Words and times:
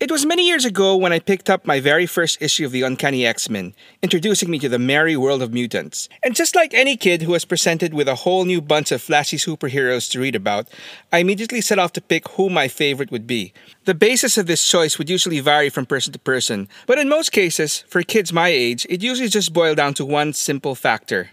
It 0.00 0.10
was 0.10 0.24
many 0.24 0.46
years 0.46 0.64
ago 0.64 0.96
when 0.96 1.12
I 1.12 1.18
picked 1.18 1.50
up 1.50 1.66
my 1.66 1.78
very 1.78 2.06
first 2.06 2.40
issue 2.40 2.64
of 2.64 2.72
the 2.72 2.80
Uncanny 2.80 3.26
X 3.26 3.50
Men, 3.50 3.74
introducing 4.00 4.48
me 4.50 4.58
to 4.60 4.68
the 4.70 4.78
merry 4.78 5.14
world 5.14 5.42
of 5.42 5.52
mutants. 5.52 6.08
And 6.22 6.34
just 6.34 6.56
like 6.56 6.72
any 6.72 6.96
kid 6.96 7.20
who 7.20 7.32
was 7.32 7.44
presented 7.44 7.92
with 7.92 8.08
a 8.08 8.14
whole 8.14 8.46
new 8.46 8.62
bunch 8.62 8.92
of 8.92 9.02
flashy 9.02 9.36
superheroes 9.36 10.10
to 10.10 10.18
read 10.18 10.34
about, 10.34 10.68
I 11.12 11.18
immediately 11.18 11.60
set 11.60 11.78
off 11.78 11.92
to 11.92 12.00
pick 12.00 12.26
who 12.28 12.48
my 12.48 12.66
favorite 12.66 13.10
would 13.10 13.26
be. 13.26 13.52
The 13.84 13.92
basis 13.92 14.38
of 14.38 14.46
this 14.46 14.66
choice 14.66 14.96
would 14.96 15.10
usually 15.10 15.40
vary 15.40 15.68
from 15.68 15.84
person 15.84 16.14
to 16.14 16.18
person, 16.18 16.66
but 16.86 16.98
in 16.98 17.10
most 17.10 17.30
cases, 17.30 17.84
for 17.86 18.02
kids 18.02 18.32
my 18.32 18.48
age, 18.48 18.86
it 18.88 19.02
usually 19.02 19.28
just 19.28 19.52
boiled 19.52 19.76
down 19.76 19.92
to 19.94 20.06
one 20.06 20.32
simple 20.32 20.74
factor 20.74 21.32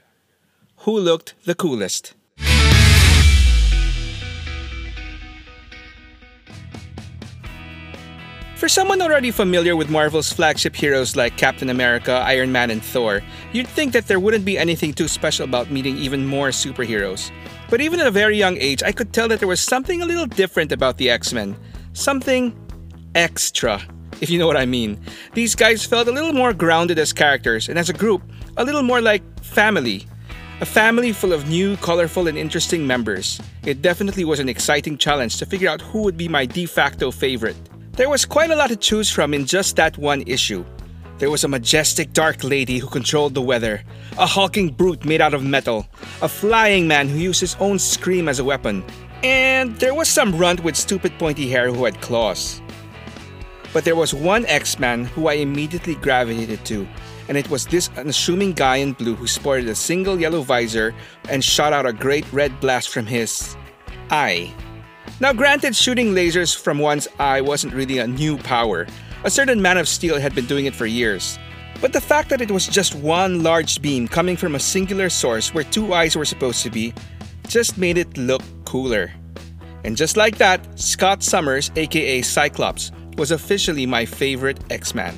who 0.80 1.00
looked 1.00 1.36
the 1.46 1.56
coolest. 1.56 2.16
For 8.68 8.72
someone 8.72 9.02
already 9.02 9.32
familiar 9.32 9.78
with 9.78 9.90
Marvel's 9.90 10.34
flagship 10.34 10.76
heroes 10.76 11.16
like 11.16 11.38
Captain 11.38 11.70
America, 11.70 12.12
Iron 12.12 12.52
Man, 12.52 12.70
and 12.70 12.84
Thor, 12.84 13.24
you'd 13.54 13.66
think 13.66 13.94
that 13.94 14.08
there 14.08 14.20
wouldn't 14.20 14.44
be 14.44 14.58
anything 14.58 14.92
too 14.92 15.08
special 15.08 15.46
about 15.46 15.72
meeting 15.72 15.98
even 15.98 16.28
more 16.28 16.50
superheroes. 16.50 17.32
But 17.70 17.80
even 17.80 18.02
at 18.02 18.08
a 18.08 18.12
very 18.12 18.38
young 18.38 18.58
age, 18.58 18.84
I 18.84 18.92
could 18.92 19.14
tell 19.14 19.30
that 19.30 19.40
there 19.40 19.48
was 19.48 19.62
something 19.62 20.02
a 20.02 20.06
little 20.06 20.26
different 20.26 20.74
about 20.74 20.98
the 20.98 21.10
X 21.10 21.32
Men. 21.32 21.56
Something 21.94 22.54
extra, 23.16 23.82
if 24.20 24.30
you 24.30 24.38
know 24.38 24.48
what 24.48 24.58
I 24.58 24.66
mean. 24.66 25.00
These 25.34 25.56
guys 25.56 25.86
felt 25.86 26.10
a 26.10 26.12
little 26.12 26.34
more 26.34 26.52
grounded 26.52 27.00
as 27.00 27.14
characters, 27.14 27.70
and 27.70 27.80
as 27.80 27.90
a 27.90 27.94
group, 27.94 28.22
a 28.58 28.66
little 28.66 28.84
more 28.84 29.00
like 29.00 29.24
family. 29.42 30.06
A 30.60 30.66
family 30.66 31.14
full 31.14 31.32
of 31.32 31.48
new, 31.48 31.78
colorful, 31.78 32.28
and 32.28 32.38
interesting 32.38 32.86
members. 32.86 33.40
It 33.64 33.82
definitely 33.82 34.26
was 34.26 34.42
an 34.42 34.50
exciting 34.50 34.98
challenge 34.98 35.38
to 35.38 35.46
figure 35.46 35.70
out 35.70 35.80
who 35.80 36.02
would 36.02 36.18
be 36.18 36.28
my 36.28 36.46
de 36.46 36.66
facto 36.66 37.12
favorite. 37.12 37.56
There 37.98 38.12
was 38.12 38.26
quite 38.26 38.52
a 38.52 38.56
lot 38.56 38.70
to 38.70 38.76
choose 38.76 39.10
from 39.10 39.34
in 39.34 39.48
just 39.48 39.76
that 39.78 39.98
one 39.98 40.22
issue. 40.28 40.64
There 41.18 41.32
was 41.32 41.44
a 41.44 41.48
majestic 41.48 42.14
dark 42.14 42.44
lady 42.44 42.78
who 42.78 42.86
controlled 42.86 43.34
the 43.34 43.42
weather, 43.42 43.82
a 44.20 44.28
hulking 44.28 44.70
brute 44.70 45.04
made 45.04 45.20
out 45.20 45.34
of 45.34 45.44
metal, 45.44 45.88
a 46.22 46.30
flying 46.30 46.88
man 46.88 47.08
who 47.08 47.18
used 47.18 47.42
his 47.42 47.56
own 47.60 47.80
scream 47.80 48.30
as 48.30 48.38
a 48.38 48.44
weapon, 48.44 48.84
and 49.24 49.76
there 49.80 49.96
was 49.96 50.08
some 50.08 50.38
runt 50.38 50.64
with 50.64 50.76
stupid 50.76 51.12
pointy 51.18 51.50
hair 51.50 51.74
who 51.74 51.86
had 51.86 52.00
claws. 52.00 52.62
But 53.74 53.84
there 53.84 53.96
was 53.96 54.14
one 54.14 54.46
X-Man 54.46 55.06
who 55.06 55.28
I 55.28 55.34
immediately 55.34 55.96
gravitated 55.96 56.64
to, 56.66 56.88
and 57.28 57.36
it 57.36 57.50
was 57.50 57.66
this 57.66 57.90
unassuming 57.98 58.54
guy 58.54 58.76
in 58.76 58.94
blue 58.94 59.16
who 59.16 59.26
sported 59.26 59.68
a 59.70 59.76
single 59.76 60.22
yellow 60.22 60.44
visor 60.44 60.94
and 61.30 61.44
shot 61.44 61.74
out 61.74 61.88
a 61.88 61.94
great 61.94 62.32
red 62.32 62.60
blast 62.60 62.90
from 62.90 63.08
his 63.08 63.58
eye. 64.12 64.54
Now, 65.20 65.34
granted, 65.34 65.76
shooting 65.76 66.14
lasers 66.14 66.56
from 66.56 66.78
one's 66.78 67.08
eye 67.18 67.42
wasn't 67.42 67.74
really 67.74 67.98
a 67.98 68.06
new 68.06 68.38
power. 68.38 68.86
A 69.24 69.32
certain 69.32 69.60
Man 69.60 69.80
of 69.80 69.88
Steel 69.88 70.20
had 70.20 70.36
been 70.36 70.46
doing 70.46 70.68
it 70.68 70.76
for 70.76 70.86
years. 70.86 71.40
But 71.82 71.92
the 71.92 72.02
fact 72.02 72.30
that 72.30 72.42
it 72.42 72.52
was 72.52 72.68
just 72.68 72.94
one 72.94 73.42
large 73.42 73.82
beam 73.82 74.08
coming 74.08 74.38
from 74.38 74.54
a 74.54 74.60
singular 74.60 75.10
source 75.10 75.56
where 75.56 75.64
two 75.64 75.92
eyes 75.94 76.16
were 76.16 76.26
supposed 76.26 76.62
to 76.64 76.70
be 76.70 76.94
just 77.48 77.80
made 77.80 77.98
it 77.98 78.16
look 78.16 78.44
cooler. 78.66 79.12
And 79.84 79.98
just 79.98 80.18
like 80.18 80.38
that, 80.38 80.80
Scott 80.80 81.24
Summers, 81.24 81.72
aka 81.76 82.22
Cyclops, 82.22 82.92
was 83.18 83.32
officially 83.32 83.88
my 83.88 84.06
favorite 84.06 84.60
X 84.70 84.94
Man. 84.94 85.16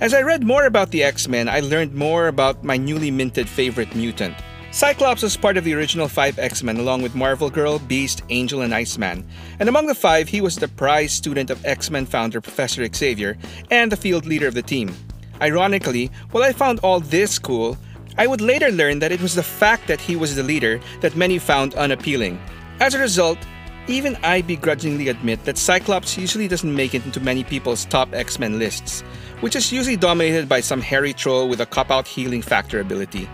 As 0.00 0.12
I 0.12 0.20
read 0.20 0.44
more 0.44 0.66
about 0.66 0.90
the 0.90 1.02
X 1.02 1.28
Men, 1.28 1.48
I 1.48 1.60
learned 1.60 1.94
more 1.94 2.28
about 2.28 2.62
my 2.62 2.76
newly 2.76 3.10
minted 3.10 3.48
favorite 3.48 3.94
mutant. 3.94 4.36
Cyclops 4.74 5.22
was 5.22 5.36
part 5.36 5.56
of 5.56 5.62
the 5.62 5.72
original 5.72 6.08
five 6.08 6.36
X 6.36 6.64
Men 6.64 6.78
along 6.78 7.02
with 7.02 7.14
Marvel 7.14 7.48
Girl, 7.48 7.78
Beast, 7.78 8.24
Angel, 8.28 8.62
and 8.62 8.74
Iceman. 8.74 9.24
And 9.60 9.68
among 9.68 9.86
the 9.86 9.94
five, 9.94 10.28
he 10.28 10.40
was 10.40 10.56
the 10.56 10.66
prize 10.66 11.12
student 11.12 11.48
of 11.48 11.64
X 11.64 11.92
Men 11.92 12.06
founder 12.06 12.40
Professor 12.40 12.84
Xavier 12.92 13.38
and 13.70 13.92
the 13.92 13.96
field 13.96 14.26
leader 14.26 14.48
of 14.48 14.54
the 14.54 14.62
team. 14.62 14.92
Ironically, 15.40 16.10
while 16.32 16.42
I 16.42 16.52
found 16.52 16.80
all 16.80 16.98
this 16.98 17.38
cool, 17.38 17.78
I 18.18 18.26
would 18.26 18.40
later 18.40 18.72
learn 18.72 18.98
that 18.98 19.12
it 19.12 19.22
was 19.22 19.36
the 19.36 19.44
fact 19.44 19.86
that 19.86 20.00
he 20.00 20.16
was 20.16 20.34
the 20.34 20.42
leader 20.42 20.80
that 21.02 21.14
many 21.14 21.38
found 21.38 21.76
unappealing. 21.76 22.42
As 22.80 22.94
a 22.94 22.98
result, 22.98 23.38
even 23.86 24.16
I 24.24 24.42
begrudgingly 24.42 25.06
admit 25.06 25.44
that 25.44 25.56
Cyclops 25.56 26.18
usually 26.18 26.48
doesn't 26.48 26.74
make 26.74 26.96
it 26.96 27.04
into 27.04 27.20
many 27.20 27.44
people's 27.44 27.84
top 27.84 28.12
X 28.12 28.40
Men 28.40 28.58
lists, 28.58 29.02
which 29.38 29.54
is 29.54 29.70
usually 29.70 29.96
dominated 29.96 30.48
by 30.48 30.58
some 30.58 30.80
hairy 30.80 31.12
troll 31.12 31.48
with 31.48 31.60
a 31.60 31.66
cop 31.66 31.92
out 31.92 32.08
healing 32.08 32.42
factor 32.42 32.80
ability 32.80 33.28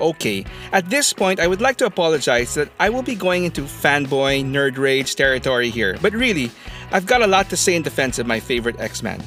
okay. 0.00 0.44
At 0.72 0.90
this 0.90 1.12
point, 1.12 1.40
I 1.40 1.46
would 1.46 1.60
like 1.60 1.76
to 1.78 1.86
apologize 1.86 2.54
that 2.54 2.70
I 2.78 2.88
will 2.90 3.02
be 3.02 3.14
going 3.14 3.44
into 3.44 3.62
fanboy, 3.62 4.44
nerd 4.44 4.78
rage 4.78 5.14
territory 5.16 5.70
here, 5.70 5.98
but 6.02 6.12
really, 6.12 6.50
I've 6.92 7.06
got 7.06 7.22
a 7.22 7.26
lot 7.26 7.48
to 7.50 7.56
say 7.56 7.74
in 7.74 7.82
defense 7.82 8.18
of 8.18 8.26
my 8.26 8.40
favorite 8.40 8.80
X 8.80 9.02
Man. 9.02 9.22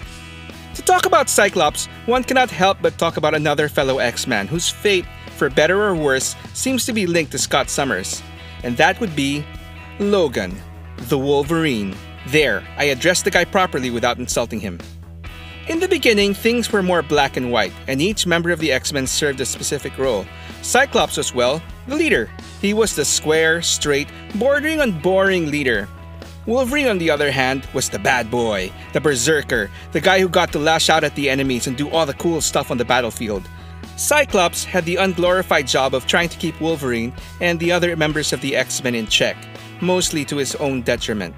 To 0.76 0.82
talk 0.82 1.06
about 1.06 1.30
Cyclops, 1.30 1.86
one 2.08 2.24
cannot 2.24 2.50
help 2.50 2.80
but 2.82 2.98
talk 2.98 3.18
about 3.18 3.36
another 3.36 3.70
fellow 3.70 4.00
X 4.00 4.26
Man 4.28 4.48
whose 4.48 4.70
fate, 4.70 5.06
for 5.38 5.50
better 5.50 5.82
or 5.82 5.96
worse, 5.96 6.36
seems 6.54 6.86
to 6.86 6.94
be 6.94 7.06
linked 7.06 7.32
to 7.34 7.38
Scott 7.38 7.70
Summers, 7.70 8.24
and 8.64 8.76
that 8.78 9.00
would 9.00 9.16
be 9.16 9.46
Logan, 10.00 10.56
the 10.98 11.18
Wolverine. 11.18 11.96
There, 12.28 12.64
I 12.78 12.86
addressed 12.86 13.26
the 13.26 13.32
guy 13.32 13.46
properly 13.46 13.90
without 13.90 14.18
insulting 14.18 14.60
him. 14.60 14.80
In 15.70 15.80
the 15.80 15.88
beginning, 15.88 16.34
things 16.34 16.74
were 16.74 16.84
more 16.84 17.02
black 17.02 17.38
and 17.38 17.50
white, 17.50 17.72
and 17.88 18.02
each 18.02 18.28
member 18.28 18.52
of 18.52 18.60
the 18.60 18.74
X 18.74 18.92
Men 18.92 19.08
served 19.08 19.40
a 19.40 19.46
specific 19.46 19.98
role. 19.98 20.26
Cyclops 20.62 21.16
was, 21.16 21.34
well, 21.34 21.62
the 21.88 21.96
leader. 21.96 22.30
He 22.60 22.74
was 22.74 22.98
the 22.98 23.06
square, 23.06 23.62
straight, 23.62 24.10
bordering 24.36 24.82
on 24.82 25.00
boring 25.00 25.50
leader. 25.50 25.88
Wolverine, 26.46 26.88
on 26.88 26.98
the 26.98 27.10
other 27.10 27.32
hand, 27.32 27.66
was 27.74 27.88
the 27.88 27.98
bad 27.98 28.30
boy, 28.30 28.74
the 28.92 29.00
berserker, 29.00 29.72
the 29.94 30.02
guy 30.02 30.20
who 30.20 30.28
got 30.28 30.52
to 30.52 30.60
lash 30.60 30.90
out 30.90 31.06
at 31.06 31.16
the 31.16 31.30
enemies 31.30 31.66
and 31.66 31.78
do 31.78 31.90
all 31.92 32.06
the 32.06 32.14
cool 32.16 32.42
stuff 32.42 32.70
on 32.70 32.78
the 32.78 32.84
battlefield. 32.84 33.48
Cyclops 33.96 34.66
had 34.66 34.84
the 34.84 34.98
unglorified 34.98 35.68
job 35.68 35.96
of 35.96 36.06
trying 36.06 36.28
to 36.28 36.38
keep 36.38 36.60
Wolverine 36.60 37.14
and 37.40 37.58
the 37.62 37.72
other 37.72 37.96
members 37.96 38.34
of 38.34 38.42
the 38.42 38.58
X 38.58 38.84
Men 38.84 38.96
in 38.96 39.08
check, 39.08 39.38
mostly 39.80 40.26
to 40.26 40.36
his 40.36 40.56
own 40.56 40.82
detriment. 40.82 41.36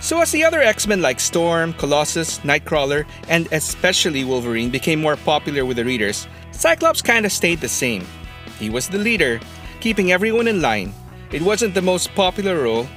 So, 0.00 0.22
as 0.22 0.32
the 0.32 0.44
other 0.44 0.60
X 0.60 0.86
Men 0.86 1.02
like 1.02 1.20
Storm, 1.20 1.74
Colossus, 1.74 2.38
Nightcrawler, 2.38 3.04
and 3.28 3.48
especially 3.52 4.24
Wolverine 4.24 4.70
became 4.70 5.00
more 5.00 5.16
popular 5.16 5.66
with 5.66 5.76
the 5.76 5.84
readers, 5.84 6.26
Cyclops 6.52 7.02
kinda 7.02 7.28
stayed 7.28 7.60
the 7.60 7.68
same. 7.68 8.06
He 8.58 8.70
was 8.70 8.88
the 8.88 8.98
leader, 8.98 9.40
keeping 9.80 10.10
everyone 10.10 10.48
in 10.48 10.62
line. 10.62 10.94
It 11.32 11.42
wasn't 11.42 11.74
the 11.74 11.82
most 11.82 12.14
popular 12.14 12.62
role, 12.62 12.88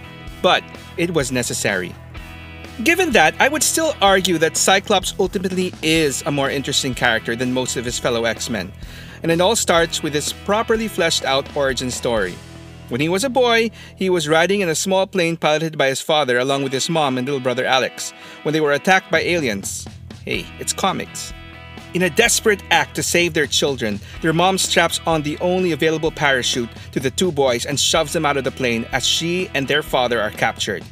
but 0.42 0.64
it 0.96 1.14
was 1.14 1.30
necessary. 1.32 1.94
Given 2.84 3.12
that, 3.12 3.36
I 3.38 3.50
would 3.50 3.64
still 3.64 3.96
argue 4.02 4.38
that 4.40 4.58
Cyclops 4.58 5.14
ultimately 5.20 5.74
is 5.84 6.24
a 6.26 6.32
more 6.32 6.50
interesting 6.50 6.96
character 6.96 7.36
than 7.36 7.54
most 7.54 7.76
of 7.76 7.86
his 7.86 8.00
fellow 8.00 8.24
X 8.24 8.50
Men, 8.50 8.72
and 9.22 9.32
it 9.32 9.42
all 9.42 9.58
starts 9.58 10.02
with 10.02 10.14
his 10.14 10.32
properly 10.32 10.88
fleshed 10.88 11.26
out 11.26 11.54
origin 11.56 11.92
story. 11.92 12.36
When 12.94 13.02
he 13.02 13.10
was 13.10 13.24
a 13.24 13.30
boy, 13.32 13.72
he 13.96 14.12
was 14.12 14.30
riding 14.30 14.62
in 14.62 14.70
a 14.70 14.76
small 14.76 15.08
plane 15.08 15.36
piloted 15.36 15.80
by 15.80 15.88
his 15.88 16.00
father 16.00 16.38
along 16.38 16.62
with 16.62 16.72
his 16.72 16.92
mom 16.92 17.18
and 17.18 17.26
little 17.26 17.42
brother 17.42 17.66
Alex 17.66 18.14
when 18.44 18.54
they 18.54 18.62
were 18.62 18.72
attacked 18.72 19.10
by 19.10 19.22
aliens. 19.22 19.88
Hey, 20.26 20.46
it's 20.60 20.74
comics. 20.74 21.34
In 21.96 22.04
a 22.04 22.10
desperate 22.12 22.62
act 22.70 22.96
to 22.98 23.02
save 23.02 23.34
their 23.34 23.48
children, 23.48 24.00
their 24.22 24.32
mom 24.32 24.60
straps 24.60 25.02
on 25.08 25.24
the 25.24 25.40
only 25.40 25.72
available 25.72 26.12
parachute 26.12 26.70
to 26.92 27.00
the 27.00 27.10
two 27.10 27.32
boys 27.32 27.66
and 27.66 27.80
shoves 27.80 28.14
them 28.14 28.28
out 28.28 28.38
of 28.38 28.44
the 28.44 28.52
plane 28.52 28.86
as 28.92 29.04
she 29.04 29.50
and 29.56 29.68
their 29.68 29.82
father 29.82 30.22
are 30.22 30.30
captured. 30.30 30.84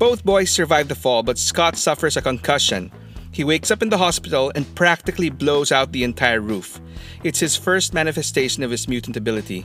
Both 0.00 0.24
boys 0.24 0.50
survive 0.50 0.88
the 0.88 0.96
fall, 0.96 1.22
but 1.22 1.38
Scott 1.38 1.76
suffers 1.76 2.16
a 2.16 2.22
concussion. 2.22 2.90
He 3.30 3.44
wakes 3.44 3.70
up 3.70 3.82
in 3.82 3.90
the 3.90 3.98
hospital 3.98 4.50
and 4.56 4.74
practically 4.74 5.30
blows 5.30 5.70
out 5.70 5.92
the 5.92 6.02
entire 6.02 6.40
roof. 6.40 6.80
It's 7.22 7.38
his 7.38 7.54
first 7.54 7.94
manifestation 7.94 8.64
of 8.64 8.72
his 8.72 8.88
mutant 8.88 9.16
ability. 9.16 9.64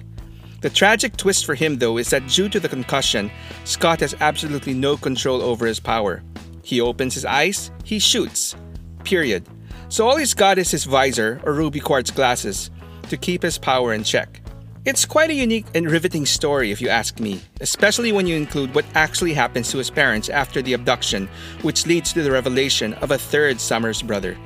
The 0.61 0.69
tragic 0.69 1.17
twist 1.17 1.45
for 1.45 1.55
him, 1.55 1.77
though, 1.79 1.97
is 1.97 2.11
that 2.11 2.27
due 2.27 2.47
to 2.49 2.59
the 2.59 2.69
concussion, 2.69 3.31
Scott 3.65 3.99
has 4.01 4.15
absolutely 4.19 4.75
no 4.75 4.95
control 4.95 5.41
over 5.41 5.65
his 5.65 5.79
power. 5.79 6.23
He 6.63 6.79
opens 6.79 7.15
his 7.15 7.25
eyes, 7.25 7.71
he 7.83 7.97
shoots. 7.97 8.55
Period. 9.03 9.47
So 9.89 10.07
all 10.07 10.17
he's 10.17 10.35
got 10.35 10.59
is 10.59 10.69
his 10.69 10.85
visor, 10.85 11.41
or 11.43 11.53
ruby 11.53 11.79
quartz 11.79 12.11
glasses, 12.11 12.69
to 13.09 13.17
keep 13.17 13.41
his 13.41 13.57
power 13.57 13.91
in 13.91 14.03
check. 14.03 14.39
It's 14.85 15.05
quite 15.05 15.31
a 15.31 15.35
unique 15.35 15.65
and 15.75 15.89
riveting 15.89 16.25
story 16.25 16.71
if 16.71 16.79
you 16.79 16.89
ask 16.89 17.19
me, 17.19 17.41
especially 17.59 18.11
when 18.11 18.27
you 18.27 18.35
include 18.35 18.73
what 18.73 18.85
actually 18.95 19.33
happens 19.33 19.69
to 19.71 19.79
his 19.79 19.89
parents 19.89 20.29
after 20.29 20.61
the 20.61 20.73
abduction, 20.73 21.27
which 21.61 21.85
leads 21.87 22.13
to 22.13 22.23
the 22.23 22.31
revelation 22.31 22.93
of 22.95 23.11
a 23.11 23.17
third 23.17 23.59
Summers 23.59 24.01
brother, 24.01 24.37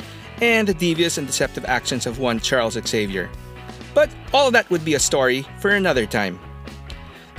and 0.42 0.68
the 0.68 0.74
devious 0.74 1.18
and 1.18 1.28
deceptive 1.28 1.66
actions 1.66 2.06
of 2.06 2.20
one 2.20 2.40
Charles 2.40 2.74
Xavier. 2.74 3.30
But 3.96 4.12
all 4.32 4.52
that 4.52 4.70
would 4.70 4.86
be 4.86 4.94
a 4.94 5.00
story 5.00 5.48
for 5.60 5.72
another 5.72 6.06
time. 6.06 6.40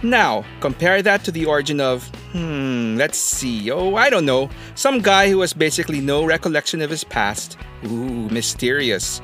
Now, 0.03 0.45
compare 0.61 1.03
that 1.03 1.23
to 1.25 1.31
the 1.31 1.47
origin 1.47 1.81
of, 1.81 2.09
hmm, 2.33 2.97
let's 2.97 3.19
see, 3.19 3.71
oh, 3.71 3.95
I 3.95 4.11
don't 4.11 4.27
know, 4.27 4.51
some 4.75 5.01
guy 5.01 5.31
who 5.31 5.41
has 5.43 5.53
basically 5.53 6.01
no 6.01 6.25
recollection 6.25 6.83
of 6.83 6.91
his 6.91 7.05
past. 7.05 7.57
Ooh, 7.85 8.29
mysterious. 8.29 9.23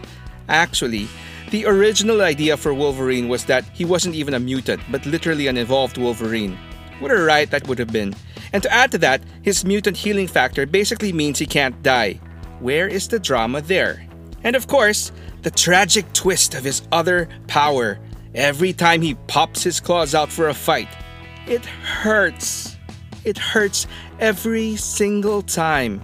Actually, 0.48 1.08
the 1.50 1.66
original 1.66 2.22
idea 2.22 2.56
for 2.56 2.72
Wolverine 2.72 3.28
was 3.28 3.44
that 3.46 3.64
he 3.74 3.84
wasn't 3.84 4.14
even 4.14 4.34
a 4.34 4.40
mutant, 4.40 4.80
but 4.90 5.04
literally 5.04 5.46
an 5.46 5.58
evolved 5.58 5.98
Wolverine. 5.98 6.56
What 7.00 7.10
a 7.10 7.22
ride 7.22 7.50
that 7.50 7.66
would 7.68 7.78
have 7.78 7.92
been. 7.92 8.14
And 8.52 8.62
to 8.62 8.72
add 8.72 8.90
to 8.92 8.98
that, 8.98 9.22
his 9.42 9.64
mutant 9.64 9.96
healing 9.96 10.28
factor 10.28 10.66
basically 10.66 11.12
means 11.12 11.38
he 11.38 11.46
can't 11.46 11.82
die. 11.82 12.20
Where 12.60 12.88
is 12.88 13.08
the 13.08 13.18
drama 13.18 13.60
there? 13.60 14.06
And 14.44 14.56
of 14.56 14.66
course, 14.66 15.12
the 15.42 15.50
tragic 15.50 16.10
twist 16.12 16.54
of 16.54 16.64
his 16.64 16.82
other 16.92 17.28
power. 17.46 17.98
Every 18.34 18.72
time 18.72 19.02
he 19.02 19.14
pops 19.26 19.62
his 19.62 19.80
claws 19.80 20.14
out 20.14 20.30
for 20.30 20.48
a 20.48 20.54
fight, 20.54 20.88
it 21.46 21.64
hurts. 21.66 22.76
It 23.24 23.36
hurts 23.38 23.86
every 24.18 24.76
single 24.76 25.42
time. 25.42 26.02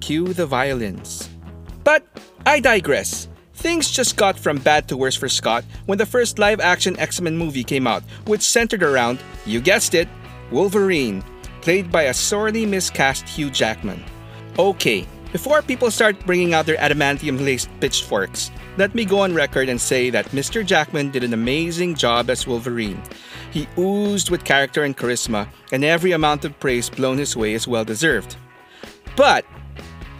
Cue 0.00 0.32
the 0.34 0.46
violins. 0.46 1.28
But 1.82 2.06
I 2.44 2.60
digress. 2.60 3.28
Things 3.54 3.90
just 3.90 4.16
got 4.16 4.38
from 4.38 4.58
bad 4.58 4.88
to 4.88 4.96
worse 4.96 5.14
for 5.14 5.28
Scott 5.28 5.64
when 5.86 5.98
the 5.98 6.06
first 6.06 6.38
live 6.38 6.60
action 6.60 6.98
X 6.98 7.20
Men 7.20 7.36
movie 7.36 7.64
came 7.64 7.86
out, 7.86 8.02
which 8.26 8.42
centered 8.42 8.82
around, 8.82 9.18
you 9.44 9.60
guessed 9.60 9.94
it, 9.94 10.08
Wolverine, 10.50 11.22
played 11.60 11.92
by 11.92 12.04
a 12.04 12.14
sorely 12.14 12.64
miscast 12.64 13.28
Hugh 13.28 13.50
Jackman. 13.50 14.02
Okay, 14.58 15.06
before 15.32 15.62
people 15.62 15.90
start 15.90 16.18
bringing 16.26 16.54
out 16.54 16.66
their 16.66 16.76
adamantium 16.76 17.44
laced 17.44 17.68
pitchforks, 17.80 18.50
let 18.76 18.94
me 18.94 19.04
go 19.04 19.20
on 19.20 19.34
record 19.34 19.68
and 19.68 19.80
say 19.80 20.10
that 20.10 20.26
Mr. 20.30 20.64
Jackman 20.64 21.10
did 21.10 21.24
an 21.24 21.34
amazing 21.34 21.94
job 21.94 22.30
as 22.30 22.46
Wolverine. 22.46 23.00
He 23.50 23.68
oozed 23.78 24.30
with 24.30 24.44
character 24.44 24.84
and 24.84 24.96
charisma, 24.96 25.48
and 25.72 25.84
every 25.84 26.12
amount 26.12 26.44
of 26.44 26.58
praise 26.60 26.88
blown 26.90 27.18
his 27.18 27.36
way 27.36 27.54
is 27.54 27.68
well 27.68 27.84
deserved. 27.84 28.36
But 29.16 29.44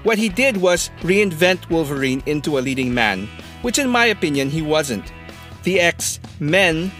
what 0.03 0.19
he 0.19 0.29
did 0.29 0.57
was 0.57 0.91
reinvent 1.01 1.69
Wolverine 1.71 2.23
into 2.27 2.59
a 2.59 2.61
leading 2.61 2.95
man, 2.95 3.29
which 3.62 3.79
in 3.79 3.89
my 3.89 4.07
opinion 4.07 4.51
he 4.51 4.62
wasn't. 4.62 5.12
The 5.62 5.81
X 5.81 6.21
Men 6.39 6.91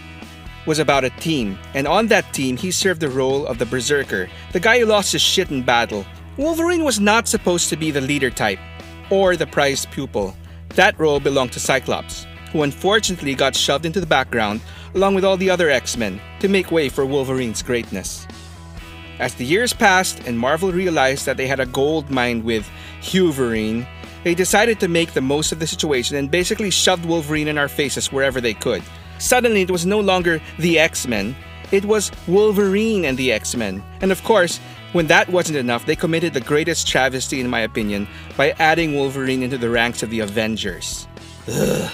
was 0.67 0.79
about 0.79 1.03
a 1.03 1.09
team, 1.11 1.57
and 1.73 1.87
on 1.87 2.07
that 2.07 2.33
team 2.33 2.57
he 2.57 2.71
served 2.71 3.01
the 3.01 3.09
role 3.09 3.47
of 3.47 3.57
the 3.57 3.65
berserker, 3.65 4.29
the 4.51 4.59
guy 4.59 4.79
who 4.79 4.85
lost 4.85 5.13
his 5.13 5.21
shit 5.21 5.49
in 5.49 5.63
battle. 5.63 6.05
Wolverine 6.37 6.85
was 6.85 6.99
not 6.99 7.27
supposed 7.27 7.67
to 7.69 7.75
be 7.75 7.91
the 7.91 7.99
leader 7.99 8.29
type, 8.29 8.59
or 9.09 9.35
the 9.35 9.45
prized 9.45 9.91
pupil. 9.91 10.33
That 10.75 10.97
role 10.97 11.19
belonged 11.19 11.51
to 11.53 11.59
Cyclops, 11.59 12.25
who 12.51 12.63
unfortunately 12.63 13.35
got 13.35 13.53
shoved 13.53 13.85
into 13.85 13.99
the 13.99 14.05
background 14.05 14.61
along 14.95 15.15
with 15.15 15.25
all 15.25 15.35
the 15.35 15.49
other 15.49 15.69
X 15.69 15.97
Men 15.97 16.21
to 16.39 16.47
make 16.47 16.71
way 16.71 16.87
for 16.87 17.05
Wolverine's 17.05 17.61
greatness. 17.61 18.25
As 19.19 19.35
the 19.35 19.45
years 19.45 19.73
passed 19.73 20.25
and 20.25 20.39
Marvel 20.39 20.71
realized 20.71 21.25
that 21.25 21.35
they 21.35 21.47
had 21.47 21.59
a 21.59 21.65
gold 21.65 22.09
mine 22.09 22.43
with 22.43 22.67
Huverine, 23.01 23.85
they 24.23 24.33
decided 24.33 24.79
to 24.79 24.87
make 24.87 25.13
the 25.13 25.21
most 25.21 25.51
of 25.51 25.59
the 25.59 25.67
situation 25.67 26.15
and 26.15 26.31
basically 26.31 26.69
shoved 26.69 27.05
Wolverine 27.05 27.49
in 27.49 27.57
our 27.57 27.67
faces 27.67 28.11
wherever 28.11 28.39
they 28.39 28.53
could. 28.53 28.83
Suddenly, 29.19 29.63
it 29.63 29.71
was 29.71 29.85
no 29.85 29.99
longer 29.99 30.41
the 30.59 30.79
X 30.79 31.07
Men, 31.07 31.35
it 31.71 31.85
was 31.85 32.11
Wolverine 32.27 33.05
and 33.05 33.17
the 33.17 33.31
X 33.31 33.55
Men. 33.55 33.83
And 34.01 34.11
of 34.11 34.23
course, 34.23 34.59
when 34.93 35.07
that 35.07 35.29
wasn't 35.29 35.57
enough, 35.57 35.85
they 35.85 35.95
committed 35.95 36.33
the 36.33 36.41
greatest 36.41 36.87
travesty, 36.87 37.39
in 37.39 37.49
my 37.49 37.61
opinion, 37.61 38.07
by 38.37 38.51
adding 38.59 38.95
Wolverine 38.95 39.43
into 39.43 39.57
the 39.57 39.69
ranks 39.69 40.03
of 40.03 40.09
the 40.09 40.19
Avengers. 40.19 41.07
Ugh. 41.47 41.91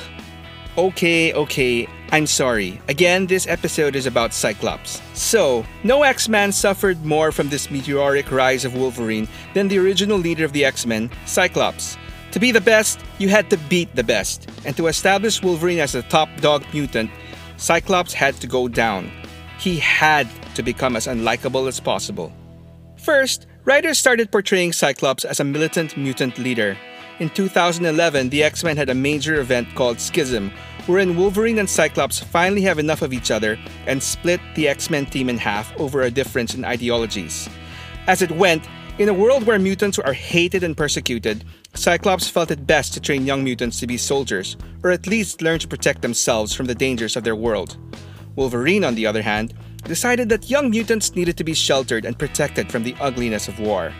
Okay, 0.78 1.34
okay, 1.34 1.88
I'm 2.12 2.28
sorry. 2.28 2.80
Again, 2.88 3.26
this 3.26 3.48
episode 3.48 3.96
is 3.96 4.06
about 4.06 4.32
Cyclops. 4.32 5.02
So, 5.16 5.66
no 5.84 6.04
X 6.04 6.30
Man 6.30 6.52
suffered 6.52 7.04
more 7.04 7.32
from 7.32 7.50
this 7.50 7.72
meteoric 7.72 8.32
rise 8.32 8.64
of 8.64 8.76
Wolverine 8.76 9.28
than 9.56 9.70
the 9.70 9.80
original 9.80 10.20
leader 10.20 10.46
of 10.46 10.54
the 10.54 10.66
X 10.66 10.86
Men, 10.86 11.10
Cyclops. 11.26 11.98
To 12.30 12.40
be 12.40 12.52
the 12.52 12.62
best, 12.62 13.00
you 13.18 13.30
had 13.30 13.50
to 13.50 13.58
beat 13.58 13.96
the 13.96 14.04
best. 14.04 14.48
And 14.66 14.78
to 14.78 14.86
establish 14.86 15.42
Wolverine 15.42 15.80
as 15.80 15.94
the 15.94 16.04
top 16.04 16.30
dog 16.42 16.64
mutant, 16.72 17.10
Cyclops 17.58 18.14
had 18.14 18.36
to 18.42 18.48
go 18.48 18.68
down. 18.68 19.10
He 19.58 19.80
had 19.80 20.30
to 20.54 20.62
become 20.62 20.96
as 20.96 21.08
unlikable 21.08 21.68
as 21.68 21.80
possible. 21.80 22.32
First, 22.98 23.48
writers 23.64 23.98
started 23.98 24.32
portraying 24.32 24.74
Cyclops 24.74 25.24
as 25.24 25.40
a 25.40 25.44
militant 25.44 25.96
mutant 25.98 26.38
leader. 26.38 26.78
In 27.20 27.30
2011, 27.30 28.30
the 28.30 28.44
X 28.44 28.64
Men 28.64 28.78
had 28.78 28.90
a 28.90 28.96
major 28.96 29.40
event 29.40 29.74
called 29.76 30.00
Schism, 30.00 30.52
wherein 30.88 31.16
Wolverine 31.16 31.60
and 31.60 31.70
Cyclops 31.70 32.20
finally 32.20 32.62
have 32.62 32.80
enough 32.80 33.02
of 33.02 33.14
each 33.14 33.32
other 33.32 33.58
and 33.86 34.02
split 34.02 34.42
the 34.56 34.68
X 34.68 34.90
Men 34.90 35.06
team 35.06 35.30
in 35.30 35.38
half 35.38 35.76
over 35.80 36.02
a 36.02 36.12
difference 36.12 36.54
in 36.54 36.66
ideologies. 36.66 37.50
As 38.08 38.22
it 38.22 38.32
went, 38.32 38.68
in 39.00 39.10
a 39.10 39.14
world 39.14 39.44
where 39.46 39.60
mutants 39.60 40.00
are 40.00 40.14
hated 40.14 40.64
and 40.64 40.76
persecuted, 40.76 41.44
Cyclops 41.76 42.28
felt 42.28 42.50
it 42.52 42.66
best 42.66 42.94
to 42.94 43.00
train 43.00 43.28
young 43.28 43.44
mutants 43.44 43.80
to 43.80 43.88
be 43.88 43.98
soldiers, 43.98 44.58
or 44.84 44.90
at 44.90 45.06
least 45.06 45.44
learn 45.44 45.60
to 45.60 45.68
protect 45.68 46.02
themselves 46.02 46.54
from 46.54 46.66
the 46.66 46.74
dangers 46.74 47.16
of 47.16 47.24
their 47.24 47.36
world. 47.36 47.78
Wolverine, 48.36 48.84
on 48.84 48.96
the 48.96 49.06
other 49.06 49.22
hand, 49.22 49.54
decided 49.84 50.30
that 50.30 50.50
young 50.50 50.70
mutants 50.70 51.16
needed 51.16 51.38
to 51.38 51.44
be 51.44 51.54
sheltered 51.54 52.06
and 52.06 52.18
protected 52.18 52.72
from 52.72 52.84
the 52.84 52.96
ugliness 53.00 53.48
of 53.48 53.60
war. 53.60 53.94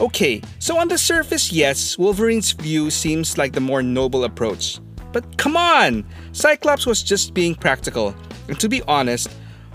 Okay, 0.00 0.40
so 0.58 0.78
on 0.78 0.88
the 0.88 0.96
surface, 0.96 1.52
yes, 1.52 1.98
Wolverine's 1.98 2.52
view 2.52 2.90
seems 2.90 3.36
like 3.36 3.52
the 3.52 3.60
more 3.60 3.82
noble 3.82 4.24
approach. 4.24 4.80
But 5.12 5.36
come 5.36 5.56
on! 5.56 6.06
Cyclops 6.32 6.86
was 6.86 7.02
just 7.02 7.34
being 7.34 7.54
practical. 7.54 8.14
And 8.48 8.58
to 8.60 8.68
be 8.68 8.82
honest, 8.88 9.28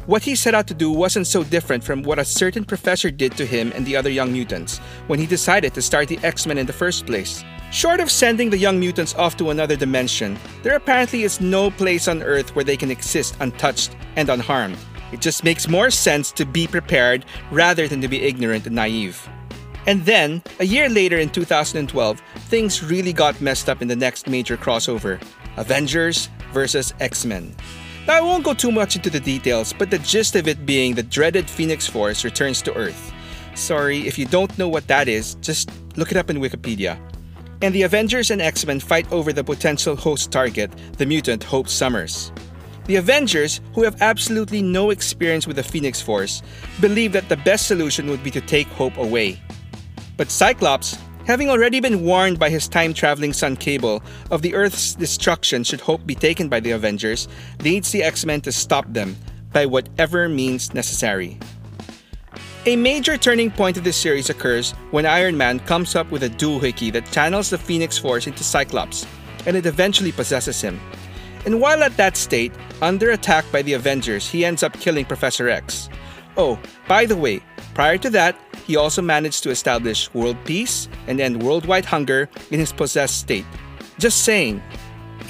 what 0.08 0.24
he 0.24 0.36
set 0.36 0.54
out 0.54 0.68
to 0.68 0.74
do 0.74 0.92
wasn't 0.92 1.28
so 1.28 1.44
different 1.44 1.84
from 1.84 2.04
what 2.04 2.20
a 2.20 2.26
certain 2.26 2.64
professor 2.64 3.10
did 3.10 3.36
to 3.38 3.46
him 3.46 3.72
and 3.76 3.86
the 3.86 3.96
other 3.96 4.10
young 4.10 4.32
mutants 4.32 4.78
when 5.08 5.20
he 5.20 5.26
decided 5.26 5.74
to 5.74 5.82
start 5.82 6.08
the 6.08 6.20
X 6.24 6.46
Men 6.46 6.58
in 6.58 6.66
the 6.66 6.74
first 6.74 7.06
place. 7.06 7.44
Short 7.72 8.00
of 8.00 8.12
sending 8.12 8.50
the 8.50 8.58
young 8.58 8.80
mutants 8.80 9.16
off 9.16 9.36
to 9.38 9.50
another 9.50 9.76
dimension, 9.76 10.38
there 10.64 10.76
apparently 10.76 11.24
is 11.24 11.42
no 11.42 11.72
place 11.72 12.08
on 12.08 12.22
Earth 12.22 12.56
where 12.56 12.64
they 12.64 12.78
can 12.78 12.92
exist 12.92 13.36
untouched 13.40 13.96
and 14.16 14.30
unharmed. 14.30 14.78
It 15.12 15.22
just 15.22 15.44
makes 15.44 15.68
more 15.68 15.92
sense 15.92 16.31
to 16.34 16.46
be 16.46 16.68
prepared 16.68 17.25
rather 17.52 17.88
than 17.88 18.02
to 18.02 18.07
be 18.07 18.24
ignorant 18.24 18.66
and 18.66 18.75
naive. 18.75 19.28
And 19.88 20.04
then, 20.06 20.42
a 20.60 20.66
year 20.66 20.90
later 20.90 21.18
in 21.18 21.30
2012, 21.30 22.22
things 22.50 22.84
really 22.84 23.13
got 23.13 23.40
messed 23.40 23.69
up 23.69 23.81
in 23.81 23.88
the 23.88 23.96
next 23.96 24.28
major 24.28 24.57
crossover 24.57 25.22
Avengers 25.57 26.30
vs. 26.54 26.94
X 27.00 27.25
Men. 27.25 27.56
Now, 28.07 28.18
I 28.18 28.22
won't 28.22 28.44
go 28.44 28.54
too 28.54 28.72
much 28.72 28.96
into 28.96 29.10
the 29.10 29.19
details, 29.19 29.74
but 29.74 29.90
the 29.90 30.00
gist 30.00 30.36
of 30.36 30.48
it 30.48 30.66
being 30.66 30.94
the 30.94 31.04
dreaded 31.04 31.50
Phoenix 31.50 31.88
Force 31.88 32.24
returns 32.24 32.62
to 32.63 32.74
Earth. 32.75 33.12
Sorry, 33.56 34.07
if 34.07 34.19
you 34.19 34.25
don't 34.25 34.56
know 34.57 34.68
what 34.68 34.88
that 34.88 35.07
is, 35.07 35.36
just 35.36 35.72
look 35.96 36.12
it 36.12 36.18
up 36.18 36.30
in 36.30 36.38
Wikipedia. 36.38 37.00
And 37.62 37.74
the 37.74 37.84
Avengers 37.84 38.31
and 38.31 38.42
X 38.42 38.66
Men 38.66 38.80
fight 38.80 39.12
over 39.12 39.31
the 39.31 39.44
potential 39.44 39.96
host 39.96 40.31
target, 40.31 40.72
the 40.98 41.06
mutant 41.06 41.44
Hope 41.44 41.69
Summers. 41.69 42.31
The 42.88 42.98
Avengers, 42.98 43.62
who 43.74 43.84
have 43.84 44.00
absolutely 44.02 44.62
no 44.62 44.92
experience 44.92 45.48
with 45.48 45.56
the 45.56 45.64
Phoenix 45.64 46.02
Force, 46.02 46.44
believe 46.80 47.14
that 47.14 47.30
the 47.30 47.38
best 47.38 47.68
solution 47.68 48.10
would 48.12 48.24
be 48.24 48.30
to 48.32 48.42
take 48.42 48.68
Hope 48.68 48.98
away. 48.98 49.42
But 50.18 50.30
Cyclops, 50.30 50.96
having 51.26 51.50
already 51.50 51.80
been 51.80 52.04
warned 52.04 52.38
by 52.38 52.52
his 52.52 52.68
time 52.68 52.94
traveling 52.94 53.33
son 53.33 53.56
Cable 53.56 54.04
of 54.30 54.44
the 54.44 54.54
Earth's 54.54 54.94
destruction 54.94 55.64
should 55.64 55.81
Hope 55.81 56.06
be 56.06 56.14
taken 56.14 56.48
by 56.48 56.59
the 56.59 56.71
Avengers, 56.71 57.28
leads 57.62 57.92
the 57.92 58.04
X 58.04 58.24
Men 58.24 58.42
to 58.42 58.52
stop 58.52 58.86
them 58.94 59.16
by 59.52 59.66
whatever 59.66 60.30
means 60.30 60.76
necessary. 60.76 61.40
A 62.68 62.76
major 62.76 63.18
turning 63.18 63.50
point 63.50 63.78
of 63.78 63.83
this 63.83 63.98
series 63.98 64.30
occurs 64.30 64.71
when 64.92 65.07
Iron 65.07 65.38
Man 65.38 65.59
comes 65.59 65.95
up 65.95 66.12
with 66.12 66.21
a 66.21 66.30
doohickey 66.30 66.92
that 66.94 67.12
channels 67.12 67.50
the 67.50 67.57
Phoenix 67.57 67.98
Force 67.98 68.28
into 68.28 68.44
Cyclops, 68.44 69.07
and 69.48 69.57
it 69.57 69.66
eventually 69.66 70.12
possesses 70.12 70.62
him. 70.62 70.80
And 71.45 71.62
while 71.62 71.83
at 71.83 71.95
that 71.98 72.18
state, 72.18 72.52
under 72.82 73.12
attack 73.12 73.46
by 73.52 73.62
the 73.62 73.74
Avengers, 73.74 74.30
he 74.30 74.46
ends 74.46 74.64
up 74.64 74.74
killing 74.80 75.06
Professor 75.06 75.50
X. 75.50 75.90
Oh, 76.38 76.60
by 76.88 77.06
the 77.06 77.16
way, 77.16 77.42
prior 77.74 77.98
to 78.00 78.10
that, 78.12 78.36
he 78.66 78.76
also 78.76 79.02
managed 79.02 79.44
to 79.44 79.50
establish 79.50 80.14
world 80.14 80.38
peace 80.46 80.90
and 81.08 81.22
end 81.22 81.42
worldwide 81.42 81.86
hunger 81.86 82.30
in 82.52 82.60
his 82.60 82.74
possessed 82.74 83.20
state. 83.20 83.46
Just 84.00 84.24
saying. 84.24 84.62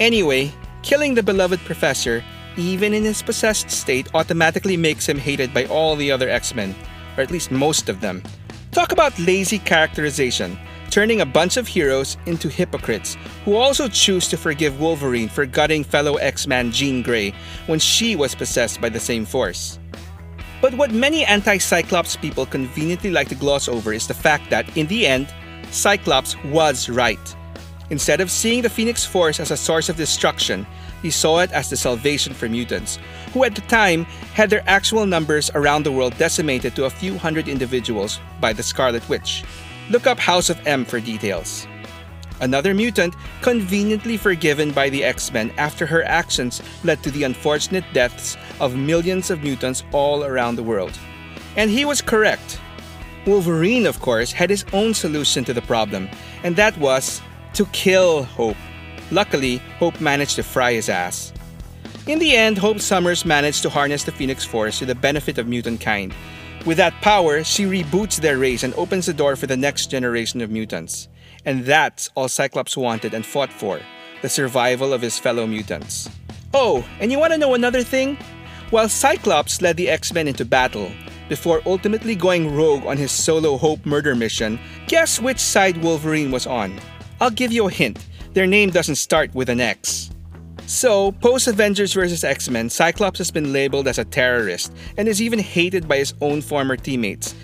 Anyway, 0.00 0.52
killing 0.82 1.14
the 1.14 1.22
beloved 1.22 1.60
professor, 1.60 2.24
even 2.56 2.94
in 2.94 3.04
his 3.04 3.22
possessed 3.22 3.70
state, 3.70 4.08
automatically 4.14 4.76
makes 4.76 5.08
him 5.08 5.18
hated 5.18 5.52
by 5.52 5.66
all 5.66 5.94
the 5.96 6.10
other 6.10 6.28
X 6.28 6.54
Men, 6.54 6.74
or 7.16 7.22
at 7.22 7.30
least 7.30 7.50
most 7.50 7.88
of 7.88 8.00
them. 8.00 8.22
Talk 8.72 8.92
about 8.92 9.18
lazy 9.18 9.58
characterization, 9.58 10.58
turning 10.96 11.20
a 11.20 11.26
bunch 11.26 11.58
of 11.58 11.68
heroes 11.68 12.16
into 12.24 12.48
hypocrites 12.48 13.18
who 13.44 13.54
also 13.54 13.86
choose 13.86 14.28
to 14.28 14.34
forgive 14.34 14.80
Wolverine 14.80 15.28
for 15.28 15.44
gutting 15.44 15.84
fellow 15.84 16.14
X 16.14 16.46
Man 16.46 16.72
Jean 16.72 17.02
Grey 17.02 17.34
when 17.66 17.78
she 17.78 18.16
was 18.16 18.34
possessed 18.34 18.80
by 18.80 18.88
the 18.88 18.98
same 18.98 19.26
force. 19.26 19.78
But 20.62 20.72
what 20.72 20.92
many 20.92 21.22
anti 21.26 21.58
Cyclops 21.58 22.16
people 22.16 22.46
conveniently 22.46 23.10
like 23.10 23.28
to 23.28 23.34
gloss 23.34 23.68
over 23.68 23.92
is 23.92 24.06
the 24.06 24.14
fact 24.14 24.48
that, 24.48 24.74
in 24.74 24.86
the 24.86 25.06
end, 25.06 25.28
Cyclops 25.70 26.34
was 26.44 26.88
right. 26.88 27.36
Instead 27.90 28.22
of 28.22 28.30
seeing 28.30 28.62
the 28.62 28.70
Phoenix 28.70 29.04
Force 29.04 29.38
as 29.38 29.50
a 29.50 29.56
source 29.58 29.90
of 29.90 29.98
destruction, 29.98 30.66
he 31.02 31.10
saw 31.10 31.40
it 31.40 31.52
as 31.52 31.68
the 31.68 31.76
salvation 31.76 32.32
for 32.32 32.48
mutants, 32.48 32.98
who 33.34 33.44
at 33.44 33.54
the 33.54 33.60
time 33.68 34.04
had 34.32 34.48
their 34.48 34.64
actual 34.66 35.04
numbers 35.04 35.50
around 35.54 35.82
the 35.82 35.92
world 35.92 36.16
decimated 36.16 36.74
to 36.74 36.86
a 36.86 36.90
few 36.90 37.18
hundred 37.18 37.48
individuals 37.48 38.18
by 38.40 38.54
the 38.54 38.62
Scarlet 38.62 39.06
Witch. 39.10 39.44
Look 39.90 40.06
up 40.06 40.18
House 40.18 40.50
of 40.50 40.66
M 40.66 40.84
for 40.84 41.00
details 41.00 41.66
another 42.40 42.74
mutant 42.74 43.14
conveniently 43.40 44.16
forgiven 44.16 44.70
by 44.72 44.90
the 44.90 45.04
X 45.04 45.32
Men 45.32 45.52
after 45.56 45.86
her 45.86 46.04
actions 46.04 46.62
led 46.84 47.02
to 47.02 47.10
the 47.10 47.24
unfortunate 47.24 47.84
deaths 47.92 48.36
of 48.60 48.76
millions 48.76 49.30
of 49.30 49.42
mutants 49.42 49.84
all 49.92 50.24
around 50.24 50.56
the 50.56 50.62
world. 50.62 50.98
And 51.56 51.70
he 51.70 51.84
was 51.84 52.02
correct. 52.02 52.60
Wolverine, 53.26 53.86
of 53.86 54.00
course, 54.00 54.32
had 54.32 54.50
his 54.50 54.64
own 54.72 54.94
solution 54.94 55.44
to 55.44 55.54
the 55.54 55.62
problem, 55.62 56.08
and 56.44 56.54
that 56.56 56.76
was 56.78 57.20
to 57.54 57.66
kill 57.66 58.24
Hope. 58.24 58.56
Luckily, 59.10 59.56
Hope 59.78 60.00
managed 60.00 60.36
to 60.36 60.42
fry 60.42 60.74
his 60.74 60.88
ass. 60.88 61.32
In 62.06 62.20
the 62.20 62.36
end, 62.36 62.58
Hope 62.58 62.78
Summers 62.78 63.24
managed 63.24 63.62
to 63.62 63.70
harness 63.70 64.04
the 64.04 64.12
Phoenix 64.12 64.44
Force 64.44 64.78
to 64.78 64.86
the 64.86 64.94
benefit 64.94 65.38
of 65.38 65.48
mutant 65.48 65.80
kind. 65.80 66.14
With 66.66 66.76
that 66.78 67.00
power, 67.00 67.44
she 67.44 67.64
reboots 67.64 68.20
their 68.20 68.38
race 68.38 68.64
and 68.64 68.74
opens 68.74 69.06
the 69.06 69.14
door 69.14 69.36
for 69.36 69.46
the 69.46 69.56
next 69.56 69.86
generation 69.86 70.40
of 70.40 70.50
mutants. 70.50 71.08
And 71.44 71.64
that's 71.64 72.10
all 72.16 72.28
Cyclops 72.28 72.76
wanted 72.76 73.14
and 73.14 73.24
fought 73.24 73.52
for 73.52 73.80
the 74.20 74.28
survival 74.28 74.92
of 74.92 75.00
his 75.00 75.18
fellow 75.18 75.46
mutants. 75.46 76.10
Oh, 76.52 76.84
and 77.00 77.12
you 77.12 77.18
want 77.18 77.32
to 77.32 77.38
know 77.38 77.54
another 77.54 77.84
thing? 77.84 78.18
While 78.70 78.88
Cyclops 78.88 79.62
led 79.62 79.76
the 79.76 79.88
X 79.88 80.12
Men 80.12 80.26
into 80.26 80.44
battle, 80.44 80.90
before 81.28 81.62
ultimately 81.66 82.16
going 82.16 82.54
rogue 82.54 82.84
on 82.84 82.96
his 82.96 83.12
solo 83.12 83.56
Hope 83.56 83.86
murder 83.86 84.16
mission, 84.16 84.58
guess 84.88 85.20
which 85.20 85.38
side 85.38 85.76
Wolverine 85.82 86.32
was 86.32 86.46
on? 86.46 86.80
I'll 87.20 87.30
give 87.30 87.52
you 87.52 87.68
a 87.68 87.70
hint 87.70 88.04
their 88.36 88.46
name 88.46 88.68
doesn't 88.68 88.96
start 88.96 89.34
with 89.34 89.48
an 89.48 89.62
X. 89.62 90.10
So, 90.66 91.12
post 91.12 91.46
Avengers 91.46 91.92
vs. 91.92 92.24
X 92.24 92.50
Men, 92.50 92.68
Cyclops 92.68 93.18
has 93.18 93.30
been 93.30 93.52
labeled 93.52 93.86
as 93.86 93.98
a 93.98 94.04
terrorist 94.04 94.72
and 94.96 95.06
is 95.06 95.22
even 95.22 95.38
hated 95.38 95.86
by 95.86 95.98
his 95.98 96.12
own 96.20 96.42
former 96.42 96.76
teammates. 96.76 97.36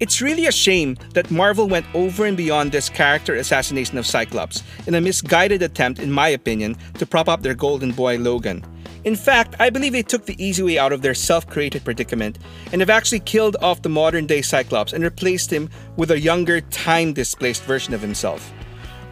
It's 0.00 0.20
really 0.20 0.46
a 0.46 0.52
shame 0.52 0.96
that 1.12 1.30
Marvel 1.30 1.68
went 1.68 1.86
over 1.94 2.26
and 2.26 2.36
beyond 2.36 2.72
this 2.72 2.88
character 2.88 3.36
assassination 3.36 3.96
of 3.96 4.06
Cyclops 4.06 4.64
in 4.88 4.96
a 4.96 5.00
misguided 5.00 5.62
attempt, 5.62 6.00
in 6.00 6.10
my 6.10 6.28
opinion, 6.28 6.76
to 6.98 7.06
prop 7.06 7.28
up 7.28 7.42
their 7.42 7.54
golden 7.54 7.92
boy 7.92 8.18
Logan. 8.18 8.64
In 9.04 9.14
fact, 9.14 9.54
I 9.60 9.70
believe 9.70 9.92
they 9.92 10.02
took 10.02 10.26
the 10.26 10.44
easy 10.44 10.64
way 10.64 10.76
out 10.76 10.92
of 10.92 11.00
their 11.00 11.14
self 11.14 11.46
created 11.46 11.84
predicament 11.84 12.40
and 12.72 12.80
have 12.80 12.90
actually 12.90 13.20
killed 13.20 13.56
off 13.62 13.82
the 13.82 13.88
modern 13.88 14.26
day 14.26 14.42
Cyclops 14.42 14.92
and 14.92 15.04
replaced 15.04 15.52
him 15.52 15.70
with 15.96 16.10
a 16.10 16.18
younger, 16.18 16.60
time 16.60 17.12
displaced 17.12 17.62
version 17.62 17.94
of 17.94 18.00
himself. 18.00 18.52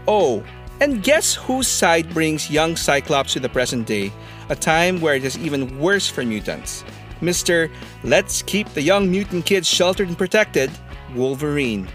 Oh, 0.08 0.42
and 0.82 1.00
guess 1.00 1.36
whose 1.36 1.68
side 1.68 2.12
brings 2.12 2.50
young 2.50 2.74
Cyclops 2.74 3.34
to 3.34 3.38
the 3.38 3.48
present 3.48 3.86
day, 3.86 4.10
a 4.48 4.56
time 4.56 5.00
where 5.00 5.14
it 5.14 5.22
is 5.22 5.38
even 5.38 5.78
worse 5.78 6.08
for 6.08 6.24
mutants? 6.24 6.82
Mr. 7.20 7.70
Let's 8.02 8.42
keep 8.42 8.68
the 8.70 8.82
young 8.82 9.08
mutant 9.08 9.46
kids 9.46 9.68
sheltered 9.68 10.08
and 10.08 10.18
protected, 10.18 10.72
Wolverine. 11.14 11.86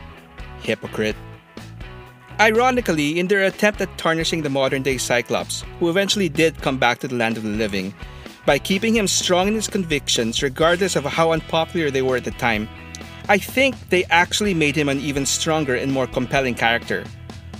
Hypocrite. 0.62 1.18
Ironically, 2.40 3.20
in 3.20 3.28
their 3.28 3.44
attempt 3.44 3.82
at 3.82 3.98
tarnishing 3.98 4.44
the 4.44 4.50
modern 4.50 4.84
day 4.84 4.98
Cyclops, 4.98 5.66
who 5.82 5.90
eventually 5.90 6.30
did 6.30 6.62
come 6.62 6.78
back 6.78 7.00
to 7.00 7.10
the 7.10 7.16
land 7.16 7.36
of 7.36 7.44
the 7.44 7.50
living, 7.50 7.94
by 8.46 8.58
keeping 8.58 8.96
him 8.96 9.10
strong 9.10 9.50
in 9.50 9.56
his 9.56 9.68
convictions 9.68 10.42
regardless 10.42 10.96
of 10.96 11.04
how 11.04 11.34
unpopular 11.34 11.92
they 11.92 12.02
were 12.02 12.16
at 12.16 12.24
the 12.24 12.32
time, 12.32 12.70
I 13.28 13.38
think 13.38 13.76
they 13.90 14.06
actually 14.06 14.54
made 14.54 14.78
him 14.78 14.88
an 14.88 15.02
even 15.02 15.26
stronger 15.26 15.76
and 15.76 15.92
more 15.92 16.08
compelling 16.08 16.56
character. 16.56 17.04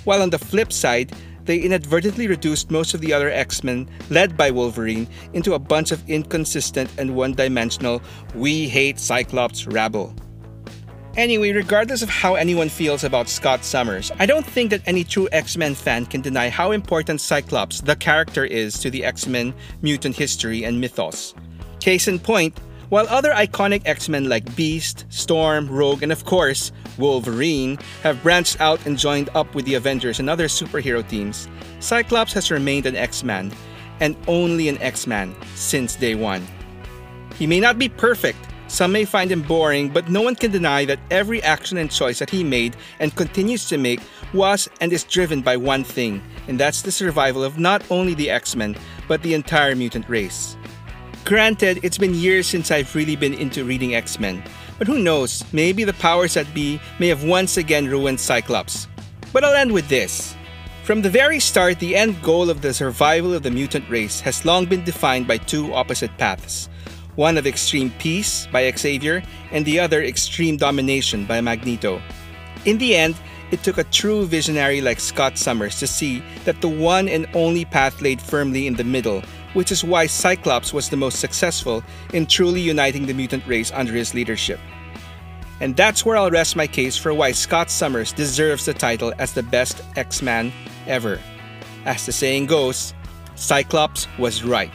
While 0.08 0.22
on 0.22 0.30
the 0.30 0.40
flip 0.40 0.72
side, 0.72 1.12
they 1.44 1.58
inadvertently 1.58 2.28
reduced 2.28 2.72
most 2.72 2.94
of 2.94 3.02
the 3.02 3.12
other 3.12 3.30
X 3.30 3.62
Men, 3.62 3.90
led 4.10 4.38
by 4.38 4.52
Wolverine, 4.52 5.06
into 5.34 5.54
a 5.54 5.60
bunch 5.60 5.92
of 5.92 6.02
inconsistent 6.10 6.90
and 6.98 7.14
one 7.14 7.34
dimensional, 7.34 8.02
we 8.34 8.70
hate 8.70 9.02
Cyclops 9.02 9.68
rabble. 9.68 10.16
Anyway, 11.18 11.52
regardless 11.52 12.04
of 12.04 12.08
how 12.08 12.36
anyone 12.36 12.70
feels 12.70 13.04
about 13.04 13.28
Scott 13.28 13.66
Summers, 13.66 14.10
I 14.18 14.26
don't 14.26 14.46
think 14.46 14.70
that 14.70 14.82
any 14.86 15.04
true 15.04 15.28
X 15.34 15.58
Men 15.58 15.76
fan 15.76 16.06
can 16.06 16.22
deny 16.22 16.48
how 16.48 16.72
important 16.72 17.20
Cyclops, 17.20 17.82
the 17.82 17.98
character, 17.98 18.46
is 18.46 18.80
to 18.80 18.90
the 18.90 19.04
X 19.04 19.28
Men 19.28 19.54
mutant 19.82 20.16
history 20.16 20.64
and 20.64 20.80
mythos. 20.80 21.36
Case 21.82 22.08
in 22.08 22.18
point, 22.18 22.58
while 22.90 23.08
other 23.10 23.32
iconic 23.32 23.82
X 23.86 24.10
Men 24.10 24.30
like 24.30 24.56
Beast, 24.56 25.06
Storm, 25.10 25.68
Rogue, 25.70 26.04
and 26.04 26.12
of 26.12 26.26
course, 26.26 26.72
Wolverine 26.98 27.78
have 28.04 28.22
branched 28.24 28.60
out 28.62 28.86
and 28.86 28.98
joined 28.98 29.30
up 29.36 29.54
with 29.54 29.66
the 29.66 29.76
Avengers 29.76 30.20
and 30.20 30.30
other 30.30 30.48
superhero 30.48 31.08
teams, 31.08 31.48
Cyclops 31.80 32.34
has 32.34 32.52
remained 32.52 32.86
an 32.86 32.96
X 32.96 33.24
Man, 33.24 33.52
and 34.00 34.16
only 34.28 34.70
an 34.70 34.78
X 34.82 35.08
Man 35.08 35.36
since 35.56 35.96
day 35.96 36.16
one. 36.16 36.46
He 37.38 37.48
may 37.48 37.60
not 37.60 37.78
be 37.78 37.90
perfect, 37.90 38.40
some 38.68 38.92
may 38.92 39.06
find 39.06 39.32
him 39.32 39.42
boring, 39.42 39.90
but 39.90 40.10
no 40.10 40.22
one 40.22 40.36
can 40.36 40.52
deny 40.52 40.84
that 40.86 41.00
every 41.10 41.42
action 41.44 41.78
and 41.78 41.90
choice 41.90 42.20
that 42.20 42.30
he 42.30 42.44
made 42.44 42.76
and 43.00 43.16
continues 43.16 43.68
to 43.70 43.78
make 43.78 44.02
was 44.34 44.68
and 44.82 44.92
is 44.92 45.04
driven 45.04 45.42
by 45.42 45.56
one 45.56 45.84
thing, 45.84 46.22
and 46.48 46.60
that's 46.60 46.82
the 46.82 46.92
survival 46.92 47.44
of 47.44 47.58
not 47.58 47.82
only 47.90 48.14
the 48.14 48.30
X 48.30 48.56
Men, 48.56 48.76
but 49.08 49.22
the 49.24 49.34
entire 49.34 49.76
mutant 49.76 50.08
race. 50.10 50.58
Granted, 51.28 51.82
it's 51.84 51.98
been 51.98 52.16
years 52.16 52.48
since 52.48 52.72
I've 52.72 52.96
really 52.96 53.18
been 53.18 53.34
into 53.34 53.66
reading 53.66 53.96
X 53.96 54.18
Men, 54.18 54.42
but 54.78 54.88
who 54.88 55.04
knows, 55.04 55.44
maybe 55.52 55.84
the 55.84 55.92
powers 55.92 56.36
that 56.36 56.48
be 56.54 56.80
may 57.00 57.10
have 57.10 57.26
once 57.26 57.58
again 57.58 57.86
ruined 57.86 58.18
Cyclops. 58.18 58.88
But 59.34 59.44
I'll 59.44 59.54
end 59.54 59.74
with 59.74 59.90
this. 59.90 60.38
From 60.86 61.02
the 61.02 61.10
very 61.10 61.42
start, 61.42 61.80
the 61.80 61.98
end 61.98 62.24
goal 62.24 62.50
of 62.50 62.62
the 62.62 62.74
survival 62.74 63.34
of 63.34 63.44
the 63.44 63.52
mutant 63.52 63.90
race 63.90 64.22
has 64.22 64.46
long 64.46 64.68
been 64.68 64.86
defined 64.86 65.28
by 65.28 65.36
two 65.36 65.74
opposite 65.74 66.18
paths 66.18 66.70
one 67.18 67.38
of 67.38 67.46
extreme 67.46 67.92
peace 68.00 68.48
by 68.54 68.72
Xavier, 68.72 69.22
and 69.52 69.66
the 69.66 69.82
other 69.82 70.04
extreme 70.04 70.56
domination 70.56 71.26
by 71.26 71.42
Magneto. 71.42 72.02
In 72.64 72.78
the 72.78 72.96
end, 72.96 73.16
it 73.52 73.64
took 73.64 73.80
a 73.80 73.84
true 73.84 74.26
visionary 74.26 74.80
like 74.80 75.02
Scott 75.02 75.38
Summers 75.38 75.78
to 75.80 75.88
see 75.88 76.24
that 76.46 76.62
the 76.62 76.70
one 76.70 77.10
and 77.10 77.28
only 77.34 77.66
path 77.66 78.02
laid 78.02 78.22
firmly 78.22 78.68
in 78.68 78.76
the 78.76 78.84
middle, 78.86 79.24
which 79.58 79.72
is 79.72 79.84
why 79.84 80.06
Cyclops 80.06 80.72
was 80.72 80.88
the 80.88 80.96
most 80.96 81.20
successful 81.20 81.84
in 82.14 82.28
truly 82.28 82.62
uniting 82.62 83.08
the 83.08 83.14
mutant 83.14 83.42
race 83.48 83.72
under 83.74 83.92
his 83.92 84.14
leadership. 84.14 84.60
And 85.60 85.76
that's 85.76 86.06
where 86.06 86.16
I'll 86.16 86.30
rest 86.30 86.56
my 86.56 86.68
case 86.68 86.96
for 86.96 87.12
why 87.12 87.32
Scott 87.32 87.72
Summers 87.72 88.14
deserves 88.14 88.66
the 88.66 88.76
title 88.76 89.14
as 89.18 89.34
the 89.34 89.42
best 89.42 89.82
X 89.96 90.22
Man 90.22 90.54
ever. 90.86 91.20
As 91.86 92.06
the 92.06 92.12
saying 92.12 92.46
goes, 92.46 92.94
Cyclops 93.34 94.08
was 94.20 94.44
right. 94.44 94.70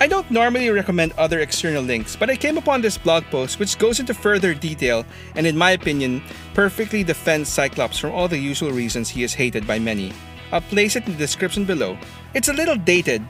I 0.00 0.08
don't 0.08 0.28
normally 0.28 0.70
recommend 0.70 1.12
other 1.12 1.38
external 1.38 1.84
links, 1.84 2.16
but 2.16 2.30
I 2.30 2.34
came 2.34 2.58
upon 2.58 2.82
this 2.82 2.98
blog 2.98 3.22
post 3.30 3.60
which 3.60 3.78
goes 3.78 4.00
into 4.00 4.12
further 4.12 4.54
detail 4.54 5.06
and, 5.36 5.46
in 5.46 5.56
my 5.56 5.70
opinion, 5.70 6.20
perfectly 6.52 7.04
defends 7.04 7.48
Cyclops 7.48 7.98
from 7.98 8.10
all 8.10 8.26
the 8.26 8.38
usual 8.38 8.72
reasons 8.72 9.08
he 9.08 9.22
is 9.22 9.34
hated 9.34 9.68
by 9.68 9.78
many. 9.78 10.12
I'll 10.50 10.62
place 10.62 10.96
it 10.96 11.06
in 11.06 11.12
the 11.12 11.18
description 11.18 11.64
below. 11.64 11.96
It's 12.34 12.48
a 12.48 12.52
little 12.52 12.76
dated, 12.76 13.22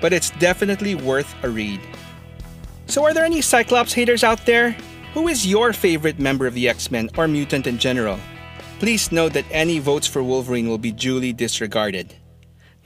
but 0.00 0.12
it's 0.12 0.30
definitely 0.38 0.94
worth 0.94 1.34
a 1.42 1.48
read. 1.48 1.80
So, 2.86 3.04
are 3.04 3.12
there 3.12 3.24
any 3.24 3.40
Cyclops 3.40 3.92
haters 3.92 4.24
out 4.24 4.46
there? 4.46 4.76
Who 5.14 5.28
is 5.28 5.46
your 5.46 5.72
favorite 5.72 6.18
member 6.18 6.46
of 6.46 6.54
the 6.54 6.68
X 6.68 6.90
Men 6.90 7.10
or 7.16 7.28
mutant 7.28 7.66
in 7.66 7.78
general? 7.78 8.18
Please 8.78 9.10
note 9.10 9.32
that 9.32 9.44
any 9.50 9.78
votes 9.78 10.06
for 10.06 10.22
Wolverine 10.22 10.68
will 10.68 10.78
be 10.78 10.92
duly 10.92 11.32
disregarded. 11.32 12.14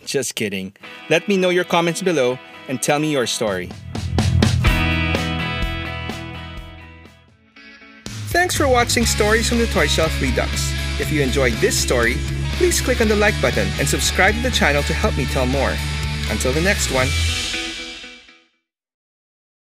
Just 0.05 0.35
kidding. 0.35 0.75
Let 1.11 1.29
me 1.29 1.37
know 1.37 1.51
your 1.51 1.65
comments 1.65 2.03
below 2.03 2.39
and 2.69 2.83
tell 2.83 2.99
me 2.99 3.13
your 3.13 3.27
story. 3.27 3.69
Thanks 8.33 8.57
for 8.57 8.67
watching 8.67 9.05
Stories 9.05 9.49
from 9.49 9.59
the 9.59 9.67
Toy 9.67 9.87
Shelf 9.87 10.21
Redux. 10.21 10.73
If 10.99 11.13
you 11.13 11.23
enjoyed 11.23 11.53
this 11.55 11.77
story, 11.79 12.15
please 12.57 12.81
click 12.81 13.01
on 13.01 13.09
the 13.09 13.17
like 13.17 13.41
button 13.43 13.69
and 13.79 13.89
subscribe 13.89 14.35
to 14.35 14.41
the 14.41 14.51
channel 14.51 14.83
to 14.85 14.95
help 14.95 15.17
me 15.17 15.27
tell 15.27 15.47
more. 15.47 15.75
Until 16.31 16.53
the 16.53 16.61
next 16.61 16.91
one, 16.91 17.09